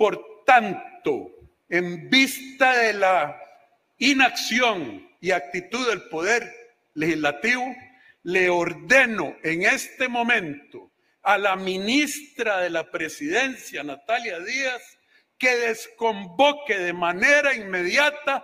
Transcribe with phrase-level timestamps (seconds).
[0.00, 1.30] Por tanto,
[1.68, 3.38] en vista de la
[3.98, 6.50] inacción y actitud del Poder
[6.94, 7.76] Legislativo,
[8.22, 10.90] le ordeno en este momento
[11.20, 14.80] a la ministra de la Presidencia, Natalia Díaz,
[15.36, 18.42] que desconvoque de manera inmediata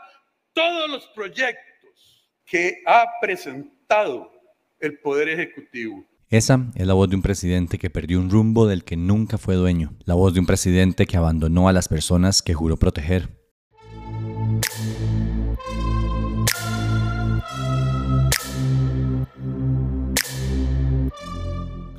[0.53, 4.31] todos los proyectos que ha presentado
[4.79, 6.05] el Poder Ejecutivo.
[6.29, 9.55] Esa es la voz de un presidente que perdió un rumbo del que nunca fue
[9.55, 13.29] dueño, la voz de un presidente que abandonó a las personas que juró proteger.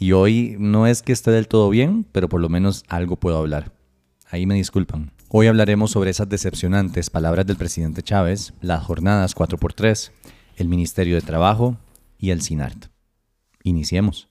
[0.02, 3.36] Y hoy no es que esté del todo bien, pero por lo menos algo puedo
[3.36, 3.74] hablar.
[4.30, 5.12] Ahí me disculpan.
[5.28, 10.10] Hoy hablaremos sobre esas decepcionantes palabras del presidente Chávez, las jornadas 4x3,
[10.56, 11.76] el Ministerio de Trabajo
[12.16, 12.86] y el SINART.
[13.62, 14.30] Iniciemos.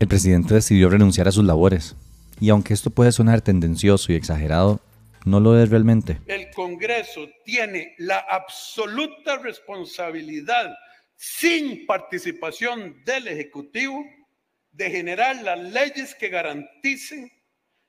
[0.00, 1.94] El presidente decidió renunciar a sus labores.
[2.40, 4.80] Y aunque esto puede sonar tendencioso y exagerado,
[5.24, 6.18] no lo es realmente.
[6.26, 10.74] El Congreso tiene la absoluta responsabilidad,
[11.16, 14.04] sin participación del Ejecutivo,
[14.72, 17.30] de generar las leyes que garanticen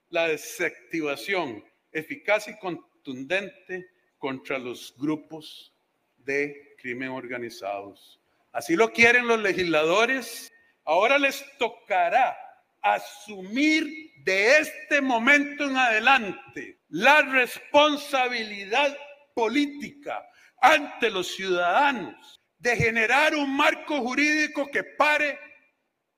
[0.09, 3.88] la desactivación eficaz y contundente
[4.20, 5.73] contra los grupos
[6.17, 8.20] de crimen organizados.
[8.52, 10.52] Así lo quieren los legisladores
[10.85, 12.37] Ahora les tocará
[12.81, 18.95] asumir de este momento en adelante la responsabilidad
[19.33, 20.23] política
[20.61, 25.39] ante los ciudadanos de generar un marco jurídico que pare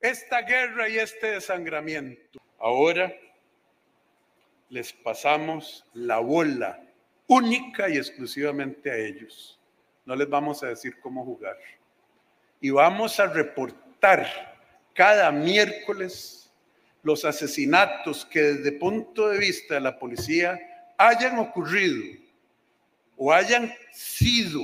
[0.02, 2.40] esta guerra y este desangramiento.
[2.60, 3.14] Ahora
[4.70, 6.84] les pasamos la bola
[7.28, 9.60] única y exclusivamente a ellos.
[10.06, 11.58] No les vamos a decir cómo jugar.
[12.60, 14.57] Y vamos a reportar
[14.98, 16.52] cada miércoles
[17.04, 20.60] los asesinatos que desde punto de vista de la policía
[20.98, 22.20] hayan ocurrido
[23.16, 24.60] o hayan sido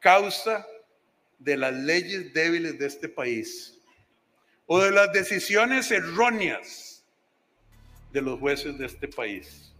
[0.00, 0.66] causa
[1.38, 3.78] de las leyes débiles de este país
[4.66, 7.04] o de las decisiones erróneas
[8.12, 9.72] de los jueces de este país.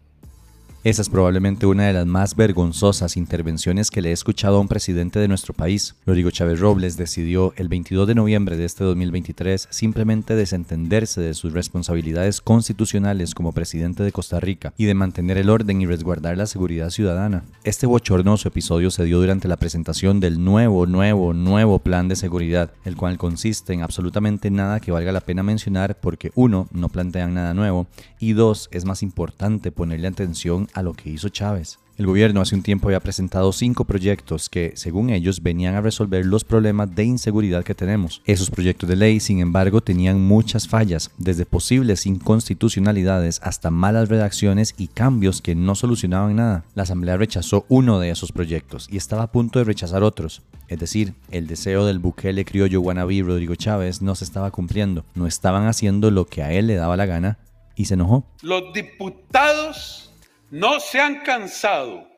[0.88, 4.69] Esa es probablemente una de las más vergonzosas intervenciones que le he escuchado a un
[4.69, 5.94] presidente de nuestro país.
[6.06, 11.53] Rodrigo Chávez Robles decidió el 22 de noviembre de este 2023 simplemente desentenderse de sus
[11.53, 16.47] responsabilidades constitucionales como presidente de Costa Rica y de mantener el orden y resguardar la
[16.47, 17.44] seguridad ciudadana.
[17.65, 22.72] Este bochornoso episodio se dio durante la presentación del nuevo, nuevo, nuevo plan de seguridad,
[22.87, 27.34] el cual consiste en absolutamente nada que valga la pena mencionar porque uno, no plantean
[27.34, 27.88] nada nuevo
[28.19, 31.78] y dos, es más importante ponerle atención lo que hizo Chávez.
[31.98, 36.24] El gobierno hace un tiempo había presentado cinco proyectos que, según ellos, venían a resolver
[36.24, 38.22] los problemas de inseguridad que tenemos.
[38.24, 44.76] Esos proyectos de ley, sin embargo, tenían muchas fallas, desde posibles inconstitucionalidades hasta malas redacciones
[44.78, 46.64] y cambios que no solucionaban nada.
[46.76, 50.42] La Asamblea rechazó uno de esos proyectos y estaba a punto de rechazar otros.
[50.68, 55.04] Es decir, el deseo del buquele criollo wannabe Rodrigo Chávez no se estaba cumpliendo.
[55.16, 57.38] No estaban haciendo lo que a él le daba la gana
[57.74, 58.24] y se enojó.
[58.42, 60.07] Los diputados
[60.50, 62.09] no se han cansado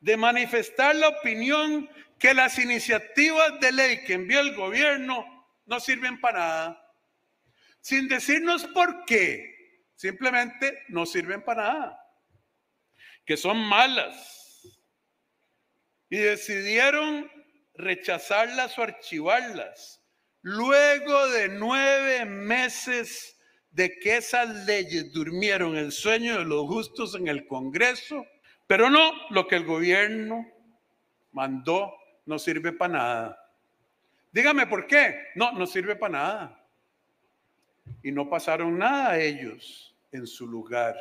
[0.00, 1.88] de manifestar la opinión
[2.18, 5.24] que las iniciativas de ley que envió el gobierno
[5.66, 6.94] no sirven para nada,
[7.80, 12.00] sin decirnos por qué, simplemente no sirven para nada,
[13.24, 14.40] que son malas.
[16.10, 17.30] Y decidieron
[17.74, 20.02] rechazarlas o archivarlas.
[20.42, 23.36] Luego de nueve meses
[23.74, 28.24] de que esas leyes durmieron el sueño de los justos en el Congreso,
[28.68, 30.46] pero no, lo que el gobierno
[31.32, 31.92] mandó
[32.24, 33.50] no sirve para nada.
[34.32, 35.16] Dígame por qué.
[35.34, 36.66] No, no sirve para nada.
[38.02, 40.96] Y no pasaron nada ellos en su lugar.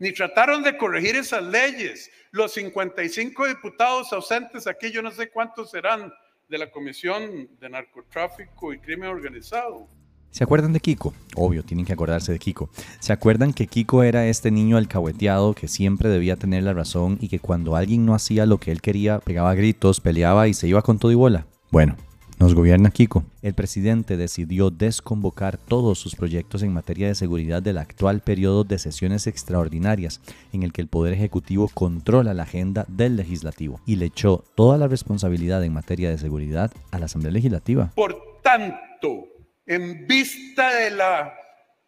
[0.00, 2.10] Ni trataron de corregir esas leyes.
[2.32, 6.12] Los 55 diputados ausentes aquí, yo no sé cuántos serán
[6.48, 9.88] de la Comisión de Narcotráfico y Crimen Organizado
[10.30, 11.14] ¿Se acuerdan de Kiko?
[11.34, 12.68] Obvio, tienen que acordarse de Kiko.
[13.00, 17.28] ¿Se acuerdan que Kiko era este niño alcahueteado que siempre debía tener la razón y
[17.28, 20.82] que cuando alguien no hacía lo que él quería, pegaba gritos, peleaba y se iba
[20.82, 21.46] con todo y bola?
[21.70, 21.96] Bueno,
[22.38, 23.24] nos gobierna Kiko.
[23.42, 28.78] El presidente decidió desconvocar todos sus proyectos en materia de seguridad del actual periodo de
[28.78, 30.20] sesiones extraordinarias,
[30.52, 34.78] en el que el Poder Ejecutivo controla la agenda del legislativo y le echó toda
[34.78, 37.90] la responsabilidad en materia de seguridad a la Asamblea Legislativa.
[37.96, 39.24] Por tanto,
[39.68, 41.38] en vista de la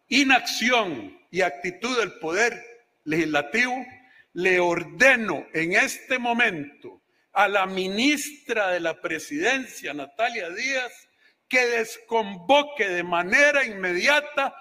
[0.07, 2.63] inacción y actitud del Poder
[3.05, 3.73] Legislativo,
[4.33, 7.01] le ordeno en este momento
[7.33, 11.09] a la ministra de la Presidencia, Natalia Díaz,
[11.47, 14.55] que desconvoque de manera inmediata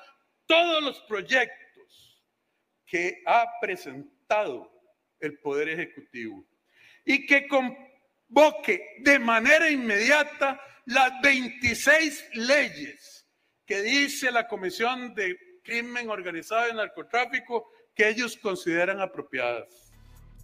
[0.46, 2.24] todos los proyectos
[2.86, 4.72] que ha presentado
[5.20, 6.42] el Poder Ejecutivo
[7.04, 10.58] y que convoque de manera inmediata
[10.90, 13.26] las 26 leyes
[13.64, 17.64] que dice la Comisión de Crimen Organizado y Narcotráfico
[17.94, 19.68] que ellos consideran apropiadas.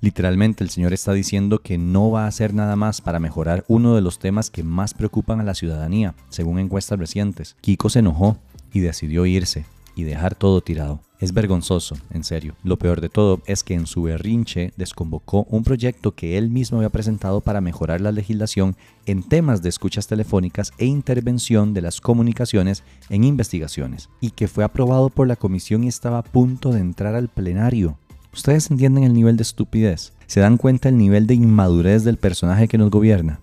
[0.00, 3.96] Literalmente el señor está diciendo que no va a hacer nada más para mejorar uno
[3.96, 7.56] de los temas que más preocupan a la ciudadanía, según encuestas recientes.
[7.60, 8.38] Kiko se enojó
[8.72, 9.64] y decidió irse
[9.96, 11.00] y dejar todo tirado.
[11.18, 12.54] Es vergonzoso, en serio.
[12.62, 16.78] Lo peor de todo es que en su berrinche desconvocó un proyecto que él mismo
[16.78, 18.76] había presentado para mejorar la legislación
[19.06, 24.62] en temas de escuchas telefónicas e intervención de las comunicaciones en investigaciones, y que fue
[24.62, 27.98] aprobado por la comisión y estaba a punto de entrar al plenario.
[28.34, 30.12] Ustedes entienden el nivel de estupidez.
[30.26, 33.40] Se dan cuenta el nivel de inmadurez del personaje que nos gobierna.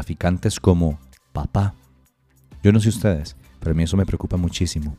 [0.60, 0.98] como
[1.32, 1.74] papá.
[2.62, 4.96] Yo no sé ustedes, pero a mí eso me preocupa muchísimo.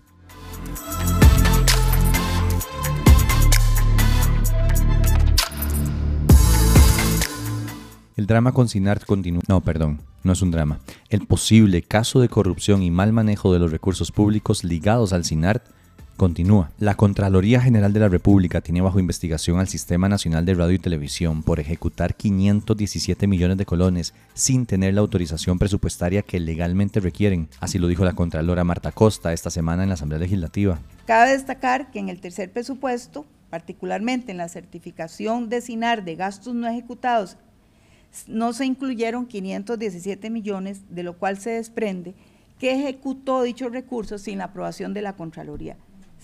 [8.16, 9.42] El drama con Sinart continúa.
[9.50, 10.80] No, perdón, no es un drama.
[11.10, 15.66] El posible caso de corrupción y mal manejo de los recursos públicos ligados al Sinart
[16.18, 16.72] Continúa.
[16.80, 20.80] La Contraloría General de la República tiene bajo investigación al Sistema Nacional de Radio y
[20.80, 27.50] Televisión por ejecutar 517 millones de colones sin tener la autorización presupuestaria que legalmente requieren.
[27.60, 30.80] Así lo dijo la Contralora Marta Costa esta semana en la Asamblea Legislativa.
[31.06, 36.56] Cabe destacar que en el tercer presupuesto, particularmente en la certificación de SINAR de gastos
[36.56, 37.36] no ejecutados,
[38.26, 42.16] no se incluyeron 517 millones, de lo cual se desprende
[42.58, 45.76] que ejecutó dichos recursos sin la aprobación de la Contraloría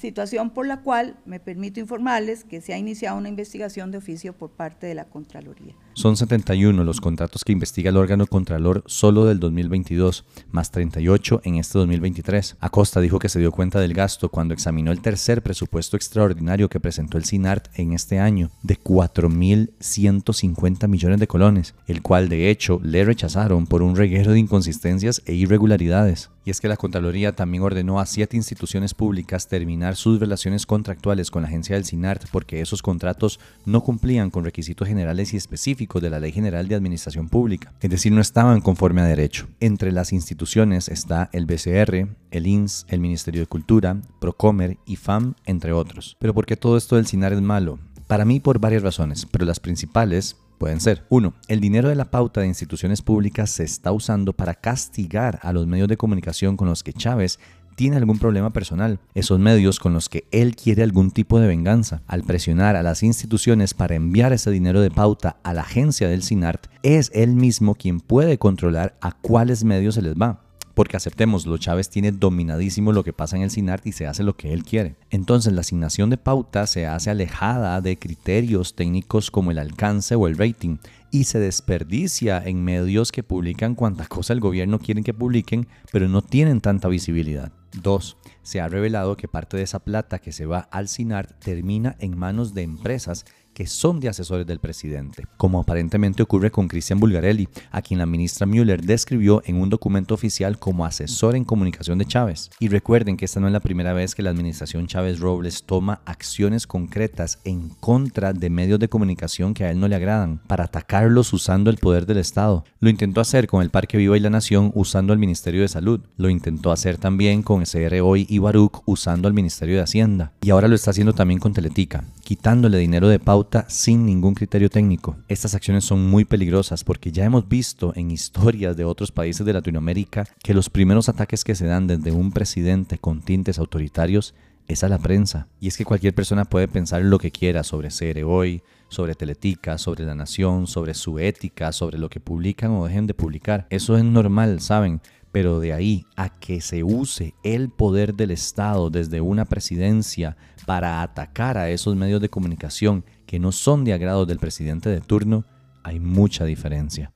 [0.01, 4.33] situación por la cual me permito informarles que se ha iniciado una investigación de oficio
[4.33, 5.75] por parte de la Contraloría.
[5.93, 11.55] Son 71 los contratos que investiga el órgano Contralor solo del 2022, más 38 en
[11.55, 12.55] este 2023.
[12.61, 16.79] Acosta dijo que se dio cuenta del gasto cuando examinó el tercer presupuesto extraordinario que
[16.79, 22.79] presentó el SINART en este año, de 4.150 millones de colones, el cual de hecho
[22.83, 26.29] le rechazaron por un reguero de inconsistencias e irregularidades.
[26.43, 31.29] Y es que la Contraloría también ordenó a siete instituciones públicas terminar sus relaciones contractuales
[31.29, 35.80] con la agencia del SINART porque esos contratos no cumplían con requisitos generales y específicos
[35.81, 39.47] de la Ley General de Administración Pública, es decir, no estaban conforme a derecho.
[39.59, 45.73] Entre las instituciones está el BCR, el INS, el Ministerio de Cultura, Procomer, IFAM, entre
[45.73, 46.17] otros.
[46.19, 47.79] Pero ¿por qué todo esto del SINAR es malo?
[48.07, 51.05] Para mí por varias razones, pero las principales pueden ser.
[51.09, 51.33] 1.
[51.47, 55.65] El dinero de la pauta de instituciones públicas se está usando para castigar a los
[55.65, 57.39] medios de comunicación con los que Chávez
[57.75, 62.01] tiene algún problema personal, esos medios con los que él quiere algún tipo de venganza.
[62.07, 66.23] Al presionar a las instituciones para enviar ese dinero de pauta a la agencia del
[66.23, 70.41] SINART, es él mismo quien puede controlar a cuáles medios se les va.
[70.73, 74.37] Porque aceptémoslo, Chávez tiene dominadísimo lo que pasa en el SINART y se hace lo
[74.37, 74.95] que él quiere.
[75.09, 80.27] Entonces la asignación de pauta se hace alejada de criterios técnicos como el alcance o
[80.27, 80.77] el rating
[81.11, 86.07] y se desperdicia en medios que publican cuanta cosa el gobierno quiere que publiquen, pero
[86.07, 87.51] no tienen tanta visibilidad.
[87.73, 88.17] 2.
[88.43, 92.17] Se ha revelado que parte de esa plata que se va al SINART termina en
[92.17, 93.25] manos de empresas
[93.61, 98.07] que son de asesores del presidente, como aparentemente ocurre con Cristian Bulgarelli, a quien la
[98.07, 102.49] ministra Müller describió en un documento oficial como asesor en comunicación de Chávez.
[102.59, 106.01] Y recuerden que esta no es la primera vez que la administración Chávez Robles toma
[106.05, 110.63] acciones concretas en contra de medios de comunicación que a él no le agradan, para
[110.63, 112.63] atacarlos usando el poder del Estado.
[112.79, 116.01] Lo intentó hacer con el Parque Viva y la Nación usando el Ministerio de Salud.
[116.17, 120.31] Lo intentó hacer también con SR Hoy y Baruch usando el Ministerio de Hacienda.
[120.41, 124.69] Y ahora lo está haciendo también con Teletica, quitándole dinero de pauta sin ningún criterio
[124.69, 125.17] técnico.
[125.27, 129.51] Estas acciones son muy peligrosas porque ya hemos visto en historias de otros países de
[129.51, 134.33] Latinoamérica que los primeros ataques que se dan desde un presidente con tintes autoritarios
[134.69, 135.49] es a la prensa.
[135.59, 139.77] Y es que cualquier persona puede pensar lo que quiera sobre CR Hoy, sobre Teletica,
[139.77, 143.67] sobre La Nación, sobre su ética, sobre lo que publican o dejen de publicar.
[143.69, 145.01] Eso es normal, ¿saben?
[145.31, 150.35] Pero de ahí a que se use el poder del Estado desde una presidencia
[150.65, 155.01] para atacar a esos medios de comunicación que no son de agrado del presidente de
[155.01, 155.45] turno,
[155.83, 157.13] hay mucha diferencia.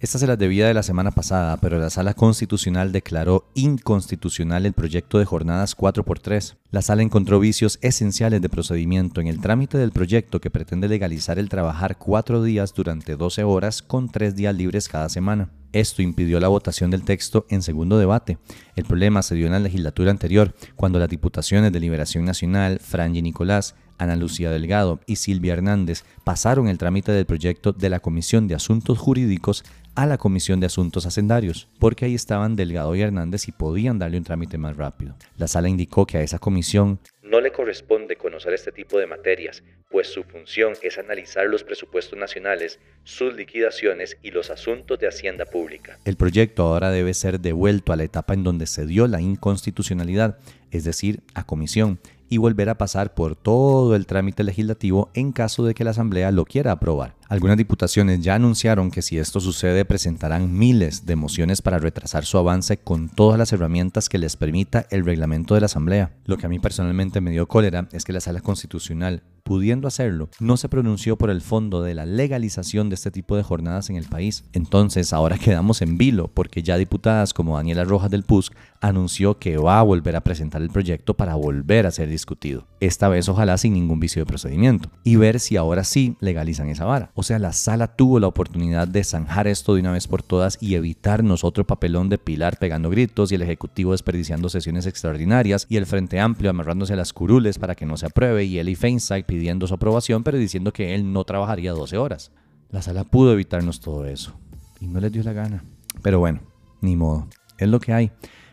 [0.00, 4.72] Esta se las debía de la semana pasada, pero la Sala Constitucional declaró inconstitucional el
[4.72, 6.56] proyecto de jornadas 4x3.
[6.70, 11.38] La Sala encontró vicios esenciales de procedimiento en el trámite del proyecto que pretende legalizar
[11.38, 15.50] el trabajar cuatro días durante 12 horas con tres días libres cada semana.
[15.74, 18.38] Esto impidió la votación del texto en segundo debate.
[18.76, 23.20] El problema se dio en la legislatura anterior, cuando las diputaciones de Liberación Nacional, Franji
[23.20, 28.48] Nicolás, Ana Lucía Delgado y Silvia Hernández pasaron el trámite del proyecto de la Comisión
[28.48, 29.62] de Asuntos Jurídicos
[30.00, 34.16] a la Comisión de Asuntos Hacendarios, porque ahí estaban Delgado y Hernández y podían darle
[34.16, 35.14] un trámite más rápido.
[35.36, 39.62] La sala indicó que a esa comisión no le corresponde conocer este tipo de materias,
[39.90, 45.44] pues su función es analizar los presupuestos nacionales, sus liquidaciones y los asuntos de hacienda
[45.44, 45.98] pública.
[46.06, 50.38] El proyecto ahora debe ser devuelto a la etapa en donde se dio la inconstitucionalidad,
[50.70, 55.62] es decir, a comisión, y volver a pasar por todo el trámite legislativo en caso
[55.66, 57.19] de que la Asamblea lo quiera aprobar.
[57.30, 62.38] Algunas diputaciones ya anunciaron que si esto sucede presentarán miles de mociones para retrasar su
[62.38, 66.12] avance con todas las herramientas que les permita el reglamento de la Asamblea.
[66.24, 70.28] Lo que a mí personalmente me dio cólera es que la Sala Constitucional pudiendo hacerlo,
[70.38, 73.96] no se pronunció por el fondo de la legalización de este tipo de jornadas en
[73.96, 74.44] el país.
[74.52, 79.58] Entonces, ahora quedamos en vilo, porque ya diputadas como Daniela Rojas del PUSC anunció que
[79.58, 82.66] va a volver a presentar el proyecto para volver a ser discutido.
[82.78, 84.88] Esta vez ojalá sin ningún vicio de procedimiento.
[85.02, 87.10] Y ver si ahora sí legalizan esa vara.
[87.20, 90.56] O sea, la sala tuvo la oportunidad de zanjar esto de una vez por todas
[90.58, 95.76] y evitarnos otro papelón de Pilar pegando gritos y el Ejecutivo desperdiciando sesiones extraordinarias y
[95.76, 99.26] el Frente Amplio amarrándose a las curules para que no se apruebe y Eli Feinstein
[99.26, 102.32] pidiendo su aprobación, pero diciendo que él no trabajaría 12 horas.
[102.70, 104.32] La sala pudo evitarnos todo eso
[104.80, 105.62] y no les dio la gana.
[106.00, 106.40] Pero bueno,
[106.80, 108.12] ni modo, es lo que hay.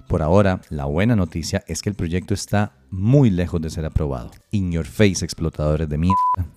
[0.10, 4.32] Por ahora, la buena noticia es que el proyecto está muy lejos de ser aprobado.
[4.52, 6.52] In your face, explotadores de mierda.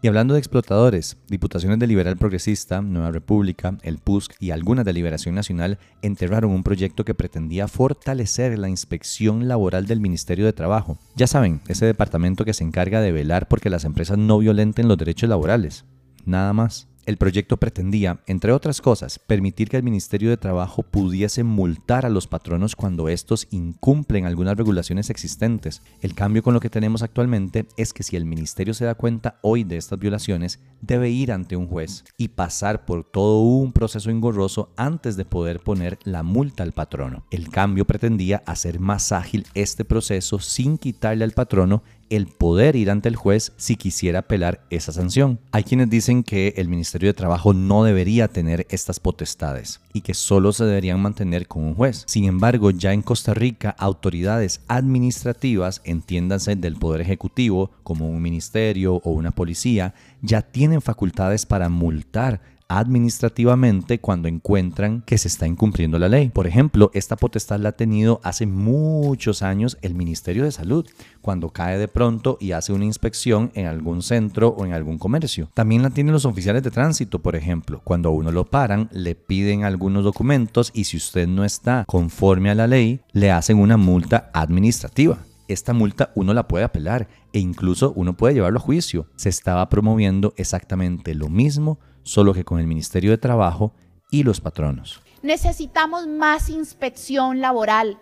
[0.00, 4.92] Y hablando de explotadores, diputaciones de Liberal Progresista, Nueva República, el PUSC y algunas de
[4.92, 10.98] Liberación Nacional enterraron un proyecto que pretendía fortalecer la inspección laboral del Ministerio de Trabajo.
[11.16, 14.98] Ya saben, ese departamento que se encarga de velar porque las empresas no violenten los
[14.98, 15.84] derechos laborales.
[16.24, 16.87] Nada más.
[17.08, 22.10] El proyecto pretendía, entre otras cosas, permitir que el Ministerio de Trabajo pudiese multar a
[22.10, 25.80] los patronos cuando estos incumplen algunas regulaciones existentes.
[26.02, 29.38] El cambio con lo que tenemos actualmente es que si el Ministerio se da cuenta
[29.40, 34.10] hoy de estas violaciones, debe ir ante un juez y pasar por todo un proceso
[34.10, 37.24] engorroso antes de poder poner la multa al patrono.
[37.30, 42.90] El cambio pretendía hacer más ágil este proceso sin quitarle al patrono el poder ir
[42.90, 45.38] ante el juez si quisiera apelar esa sanción.
[45.52, 50.14] Hay quienes dicen que el Ministerio de Trabajo no debería tener estas potestades y que
[50.14, 52.04] solo se deberían mantener con un juez.
[52.06, 58.96] Sin embargo, ya en Costa Rica, autoridades administrativas, entiéndanse del Poder Ejecutivo, como un ministerio
[58.96, 65.98] o una policía, ya tienen facultades para multar administrativamente cuando encuentran que se está incumpliendo
[65.98, 66.28] la ley.
[66.28, 70.86] Por ejemplo, esta potestad la ha tenido hace muchos años el Ministerio de Salud,
[71.22, 75.50] cuando cae de pronto y hace una inspección en algún centro o en algún comercio.
[75.54, 77.80] También la tienen los oficiales de tránsito, por ejemplo.
[77.84, 82.50] Cuando a uno lo paran, le piden algunos documentos y si usted no está conforme
[82.50, 87.40] a la ley, le hacen una multa administrativa esta multa uno la puede apelar e
[87.40, 89.06] incluso uno puede llevarlo a juicio.
[89.16, 93.74] Se estaba promoviendo exactamente lo mismo, solo que con el Ministerio de Trabajo
[94.10, 95.02] y los patronos.
[95.22, 97.98] Necesitamos más inspección laboral.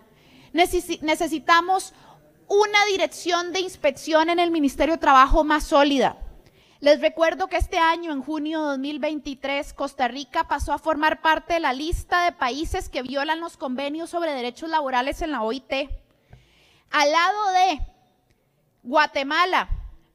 [0.53, 1.93] necesitamos
[2.47, 6.17] una dirección de inspección en el Ministerio de Trabajo más sólida.
[6.79, 11.55] Les recuerdo que este año, en junio de 2023, Costa Rica pasó a formar parte
[11.55, 15.73] de la lista de países que violan los convenios sobre derechos laborales en la OIT
[16.91, 17.81] al lado de
[18.83, 19.67] Guatemala,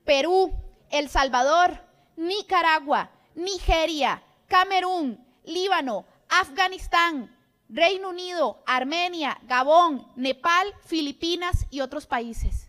[0.04, 0.50] Perú,
[0.90, 1.84] El Salvador,
[2.16, 7.34] Nicaragua, Nigeria, Camerún, Líbano, Afganistán,
[7.68, 12.68] Reino Unido, Armenia, Gabón, Nepal, Filipinas y otros países.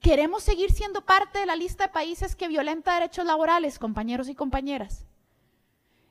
[0.00, 4.34] ¿Queremos seguir siendo parte de la lista de países que violenta derechos laborales, compañeros y
[4.34, 5.04] compañeras?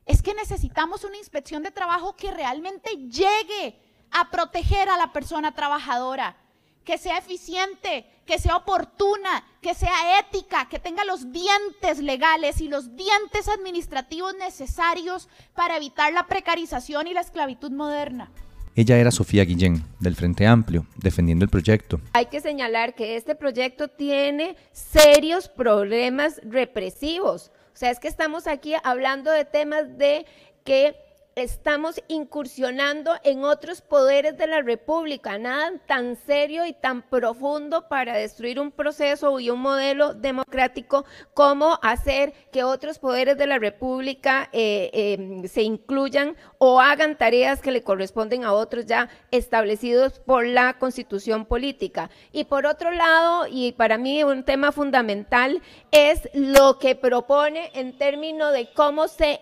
[0.05, 3.79] Es que necesitamos una inspección de trabajo que realmente llegue
[4.11, 6.37] a proteger a la persona trabajadora,
[6.83, 12.67] que sea eficiente, que sea oportuna, que sea ética, que tenga los dientes legales y
[12.67, 18.29] los dientes administrativos necesarios para evitar la precarización y la esclavitud moderna.
[18.75, 21.99] Ella era Sofía Guillén, del Frente Amplio, defendiendo el proyecto.
[22.13, 27.49] Hay que señalar que este proyecto tiene serios problemas represivos.
[27.73, 30.27] O sea, es que estamos aquí hablando de temas de
[30.63, 30.95] que
[31.37, 38.17] estamos incursionando en otros poderes de la República, nada tan serio y tan profundo para
[38.17, 44.49] destruir un proceso y un modelo democrático como hacer que otros poderes de la República
[44.51, 50.43] eh, em, se incluyan o hagan tareas que le corresponden a otros ya establecidos por
[50.47, 52.09] la constitución política.
[52.31, 57.95] Y por otro lado, y para mí un tema fundamental, es lo que propone en
[57.95, 59.41] términos de cómo se...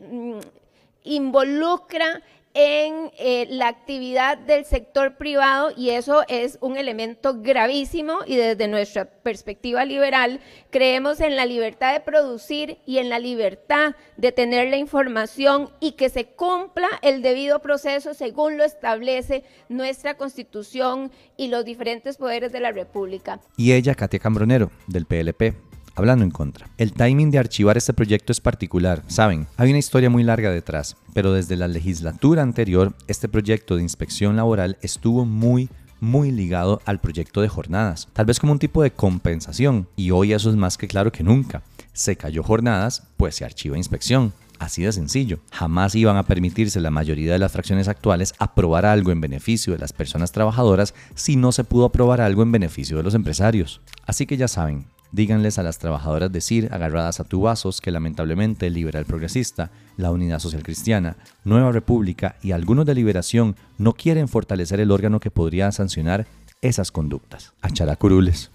[0.00, 0.40] Mm,
[1.06, 2.22] involucra
[2.58, 8.66] en eh, la actividad del sector privado y eso es un elemento gravísimo y desde
[8.66, 10.40] nuestra perspectiva liberal
[10.70, 15.92] creemos en la libertad de producir y en la libertad de tener la información y
[15.92, 22.52] que se cumpla el debido proceso según lo establece nuestra constitución y los diferentes poderes
[22.52, 23.38] de la República.
[23.58, 26.68] Y ella, Katia Cambronero, del PLP hablando en contra.
[26.78, 30.96] El timing de archivar este proyecto es particular, saben, hay una historia muy larga detrás,
[31.12, 37.00] pero desde la legislatura anterior, este proyecto de inspección laboral estuvo muy muy ligado al
[37.00, 40.76] proyecto de jornadas, tal vez como un tipo de compensación, y hoy eso es más
[40.76, 41.62] que claro que nunca.
[41.94, 44.34] Se cayó jornadas, pues se archiva inspección.
[44.58, 45.40] Así de sencillo.
[45.50, 49.78] Jamás iban a permitirse la mayoría de las fracciones actuales aprobar algo en beneficio de
[49.78, 53.80] las personas trabajadoras si no se pudo aprobar algo en beneficio de los empresarios.
[54.06, 58.66] Así que ya saben, Díganles a las trabajadoras de CIR agarradas a tubazos que lamentablemente
[58.66, 64.28] el Liberal Progresista, la Unidad Social Cristiana, Nueva República y algunos de Liberación no quieren
[64.28, 66.26] fortalecer el órgano que podría sancionar
[66.60, 67.52] esas conductas.
[67.62, 68.50] A curules.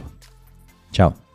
[0.91, 1.26] Chao.